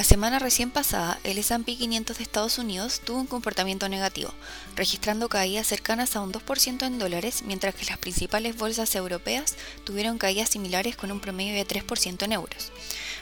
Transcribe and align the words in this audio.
La 0.00 0.04
semana 0.04 0.38
recién 0.38 0.70
pasada, 0.70 1.20
el 1.24 1.36
S&P 1.36 1.76
500 1.76 2.16
de 2.16 2.22
Estados 2.22 2.56
Unidos 2.56 3.02
tuvo 3.04 3.18
un 3.18 3.26
comportamiento 3.26 3.86
negativo, 3.86 4.32
registrando 4.74 5.28
caídas 5.28 5.66
cercanas 5.66 6.16
a 6.16 6.22
un 6.22 6.32
2% 6.32 6.86
en 6.86 6.98
dólares, 6.98 7.42
mientras 7.44 7.74
que 7.74 7.84
las 7.84 7.98
principales 7.98 8.56
bolsas 8.56 8.94
europeas 8.94 9.56
tuvieron 9.84 10.16
caídas 10.16 10.48
similares 10.48 10.96
con 10.96 11.12
un 11.12 11.20
promedio 11.20 11.54
de 11.54 11.66
3% 11.66 12.22
en 12.22 12.32
euros. 12.32 12.72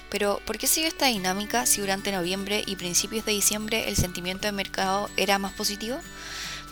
Pero, 0.08 0.40
¿por 0.46 0.56
qué 0.56 0.68
siguió 0.68 0.88
esta 0.88 1.06
dinámica 1.06 1.66
si 1.66 1.80
durante 1.80 2.12
noviembre 2.12 2.62
y 2.64 2.76
principios 2.76 3.24
de 3.24 3.32
diciembre 3.32 3.88
el 3.88 3.96
sentimiento 3.96 4.46
de 4.46 4.52
mercado 4.52 5.10
era 5.16 5.40
más 5.40 5.54
positivo? 5.54 5.98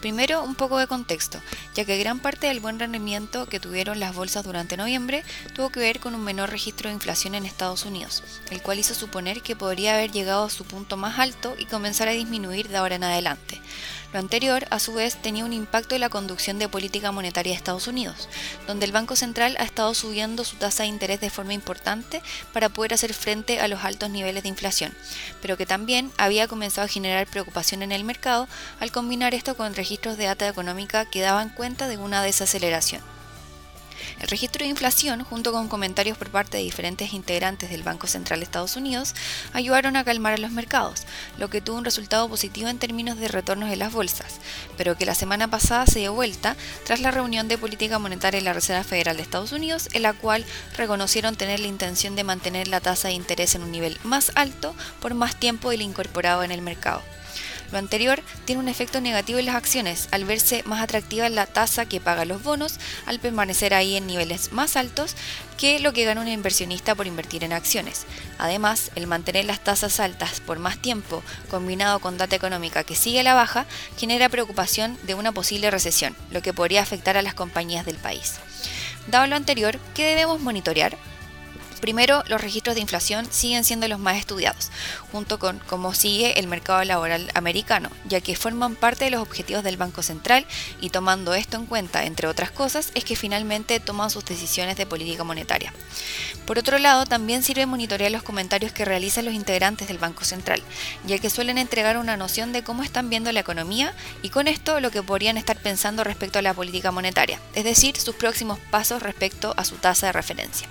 Primero, 0.07 0.45
un 0.45 0.55
poco 0.55 0.79
de 0.79 0.87
contexto, 0.87 1.41
ya 1.75 1.85
que 1.85 1.99
gran 1.99 2.21
parte 2.21 2.47
del 2.47 2.61
buen 2.61 2.79
rendimiento 2.79 3.47
que 3.47 3.59
tuvieron 3.59 3.99
las 3.99 4.15
bolsas 4.15 4.45
durante 4.45 4.77
noviembre 4.77 5.25
tuvo 5.53 5.71
que 5.71 5.81
ver 5.81 5.99
con 5.99 6.15
un 6.15 6.23
menor 6.23 6.49
registro 6.49 6.89
de 6.89 6.95
inflación 6.95 7.35
en 7.35 7.45
Estados 7.45 7.85
Unidos, 7.85 8.23
el 8.53 8.63
cual 8.63 8.79
hizo 8.79 8.95
suponer 8.95 9.43
que 9.43 9.57
podría 9.57 9.95
haber 9.95 10.13
llegado 10.13 10.45
a 10.45 10.51
su 10.51 10.65
punto 10.65 10.97
más 10.97 11.19
alto 11.19 11.57
y 11.59 11.65
comenzar 11.65 12.07
a 12.07 12.13
disminuir 12.13 12.69
de 12.69 12.77
ahora 12.77 12.95
en 12.95 13.03
adelante. 13.03 13.61
Lo 14.13 14.21
anterior, 14.21 14.65
a 14.71 14.79
su 14.79 14.95
vez, 14.95 15.21
tenía 15.21 15.45
un 15.45 15.53
impacto 15.53 15.97
en 15.97 16.01
la 16.01 16.09
conducción 16.09 16.61
de 16.61 16.69
política 16.69 17.11
monetaria 17.11 17.53
de 17.53 17.57
Estados 17.57 17.89
Unidos, 17.89 18.29
donde 18.69 18.87
el 18.87 18.93
Banco 18.93 19.17
Central 19.17 19.57
ha 19.59 19.65
estado 19.65 19.93
subiendo 19.95 20.45
su 20.45 20.57
tasa 20.57 20.85
de 20.85 20.89
interés 20.89 21.21
de 21.21 21.31
forma 21.31 21.53
importante 21.53 22.23
para 22.53 22.69
poder 22.69 22.95
hacer 22.95 23.13
frente 23.13 23.59
a 23.59 23.67
los 23.67 23.85
altos 23.85 24.09
niveles 24.09 24.45
de 24.45 24.49
inflación, 24.49 24.95
pero 25.43 25.57
que 25.57 25.67
también 25.67 26.13
había 26.17 26.47
comenzado 26.47 26.85
a 26.85 26.89
generar 26.89 27.27
preocupación 27.27 27.83
en 27.83 27.91
el 27.91 28.05
mercado 28.05 28.47
al 28.79 28.93
combinar 28.93 29.35
esto 29.35 29.57
con 29.57 29.75
registros 29.75 29.96
de 29.97 30.27
data 30.27 30.47
económica 30.47 31.07
que 31.07 31.23
daban 31.23 31.49
cuenta 31.49 31.89
de 31.89 31.97
una 31.97 32.23
desaceleración. 32.23 33.03
El 34.21 34.29
registro 34.29 34.63
de 34.63 34.71
inflación, 34.71 35.25
junto 35.25 35.53
con 35.53 35.69
comentarios 35.69 36.19
por 36.19 36.31
parte 36.31 36.59
de 36.59 36.63
diferentes 36.63 37.15
integrantes 37.15 37.71
del 37.71 37.83
Banco 37.83 38.07
Central 38.07 38.41
de 38.41 38.45
Estados 38.45 38.77
Unidos, 38.77 39.15
ayudaron 39.55 39.97
a 39.97 40.05
calmar 40.05 40.35
a 40.35 40.39
los 40.39 40.51
mercados, 40.51 41.05
lo 41.39 41.49
que 41.49 41.63
tuvo 41.63 41.79
un 41.79 41.85
resultado 41.85 42.29
positivo 42.29 42.69
en 42.69 42.79
términos 42.79 43.19
de 43.19 43.29
retornos 43.29 43.71
de 43.71 43.77
las 43.77 43.93
bolsas, 43.93 44.35
pero 44.77 44.97
que 44.97 45.07
la 45.07 45.15
semana 45.15 45.49
pasada 45.49 45.87
se 45.87 46.01
dio 46.01 46.13
vuelta 46.13 46.57
tras 46.85 47.01
la 47.01 47.11
reunión 47.11 47.49
de 47.49 47.59
política 47.59 47.99
monetaria 47.99 48.41
de 48.41 48.45
la 48.45 48.53
Reserva 48.53 48.85
Federal 48.85 49.17
de 49.17 49.23
Estados 49.23 49.53
Unidos, 49.53 49.89
en 49.95 50.03
la 50.03 50.13
cual 50.13 50.45
reconocieron 50.77 51.37
tener 51.37 51.59
la 51.59 51.69
intención 51.69 52.17
de 52.17 52.25
mantener 52.25 52.69
la 52.69 52.81
tasa 52.81 53.09
de 53.09 53.15
interés 53.15 53.55
en 53.55 53.63
un 53.63 53.73
nivel 53.73 53.99
más 54.05 54.31
alto 54.35 54.77
por 55.01 55.15
más 55.15 55.41
tiempo 55.41 55.71
del 55.71 55.83
incorporado 55.83 56.45
en 56.45 56.53
el 56.53 56.61
mercado. 56.61 57.03
Lo 57.73 57.79
anterior 57.79 58.23
tiene 58.45 58.61
un 58.61 58.69
efecto 58.69 59.01
negativo 59.01 59.39
en 59.39 59.47
las 59.47 59.57
acciones, 59.57 60.09
al 60.13 60.25
verse 60.25 60.63
más 60.67 60.83
atractiva 60.83 61.29
la 61.29 61.47
tasa 61.47 61.87
que 61.87 62.01
pagan 62.01 62.29
los 62.29 62.43
bonos, 62.43 62.79
al 63.07 63.19
permanecer 63.19 63.75
ahí 63.75 63.97
en 63.97 64.07
niveles 64.07 64.53
más 64.53 64.77
altos 64.77 65.17
que 65.59 65.81
lo 65.81 65.93
que 65.93 66.05
gana 66.05 66.21
un 66.21 66.29
inversionista 66.29 66.95
por 66.95 67.07
invertir 67.07 67.43
en 67.43 67.53
acciones. 67.53 68.07
Además, 68.39 68.91
el 68.95 69.07
mantener 69.07 69.45
las 69.47 69.61
tasas 69.61 70.01
altas 70.01 70.41
por 70.41 70.59
más 70.59 70.79
tiempo, 70.79 71.23
combinado 71.51 71.99
con 71.99 72.19
data 72.19 72.37
económica 72.37 72.85
que 72.85 72.95
sigue 72.95 73.21
a 73.21 73.25
la 73.25 73.35
baja, 73.35 73.67
genera 73.99 74.29
preocupación 74.29 74.99
de 75.03 75.15
una 75.15 75.33
posible 75.33 75.71
recesión, 75.71 76.15
lo 76.31 76.43
que 76.43 76.53
podría 76.53 76.83
afectar 76.83 77.17
a 77.17 77.23
las 77.23 77.35
compañías 77.35 77.87
del 77.87 77.97
país. 77.97 78.35
Dado 79.09 79.27
lo 79.27 79.37
anterior, 79.37 79.79
¿qué 79.95 80.05
debemos 80.05 80.41
monitorear? 80.41 80.97
Primero, 81.87 82.25
los 82.27 82.41
registros 82.41 82.75
de 82.75 82.81
inflación 82.81 83.29
siguen 83.31 83.63
siendo 83.63 83.87
los 83.87 84.01
más 84.01 84.17
estudiados, 84.17 84.73
junto 85.13 85.39
con 85.39 85.61
cómo 85.69 85.95
sigue 85.95 86.37
el 86.41 86.49
mercado 86.49 86.83
laboral 86.83 87.31
americano, 87.35 87.91
ya 88.09 88.21
que 88.21 88.35
forman 88.35 88.75
parte 88.75 89.05
de 89.05 89.13
los 89.13 89.23
objetivos 89.23 89.63
del 89.63 89.77
Banco 89.77 90.03
Central 90.03 90.47
y 90.81 90.91
tomando 90.91 91.33
esto 91.33 91.59
en 91.59 91.67
cuenta, 91.67 92.03
entre 92.03 92.27
otras 92.27 92.51
cosas, 92.51 92.91
es 92.97 93.05
que 93.05 93.15
finalmente 93.15 93.79
toman 93.79 94.11
sus 94.11 94.25
decisiones 94.25 94.77
de 94.77 94.85
política 94.85 95.23
monetaria. 95.23 95.73
Por 96.45 96.59
otro 96.59 96.79
lado, 96.79 97.07
también 97.07 97.45
sirve 97.45 97.67
monitorear 97.67 98.11
los 98.11 98.25
comentarios 98.25 98.73
que 98.73 98.85
realizan 98.85 99.25
los 99.25 99.35
integrantes 99.35 99.87
del 99.87 99.99
Banco 99.99 100.25
Central, 100.25 100.65
ya 101.07 101.21
que 101.21 101.31
suelen 101.31 101.57
entregar 101.57 101.99
una 101.99 102.17
noción 102.17 102.53
de 102.53 102.65
cómo 102.65 102.83
están 102.83 103.11
viendo 103.11 103.31
la 103.31 103.39
economía 103.39 103.95
y 104.23 104.31
con 104.31 104.49
esto 104.49 104.81
lo 104.81 104.91
que 104.91 105.05
podrían 105.05 105.37
estar 105.37 105.57
pensando 105.57 106.03
respecto 106.03 106.41
a 106.41 106.43
la 106.43 106.53
política 106.53 106.91
monetaria, 106.91 107.41
es 107.55 107.63
decir, 107.63 107.97
sus 107.97 108.17
próximos 108.17 108.59
pasos 108.73 109.05
respecto 109.05 109.55
a 109.57 109.65
su 109.65 109.77
tasa 109.77 110.07
de 110.07 110.13
referencia. 110.15 110.67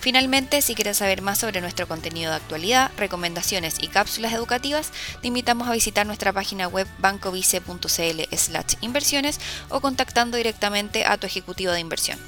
Finalmente, 0.00 0.62
si 0.62 0.74
quieres 0.74 0.96
saber 0.98 1.22
más 1.22 1.38
sobre 1.38 1.60
nuestro 1.60 1.88
contenido 1.88 2.30
de 2.30 2.36
actualidad, 2.36 2.92
recomendaciones 2.96 3.76
y 3.80 3.88
cápsulas 3.88 4.32
educativas, 4.32 4.92
te 5.20 5.26
invitamos 5.28 5.68
a 5.68 5.72
visitar 5.72 6.06
nuestra 6.06 6.32
página 6.32 6.68
web 6.68 6.86
bancovice.cl/inversiones 6.98 9.40
o 9.68 9.80
contactando 9.80 10.36
directamente 10.36 11.04
a 11.04 11.16
tu 11.16 11.26
ejecutivo 11.26 11.72
de 11.72 11.80
inversión. 11.80 12.20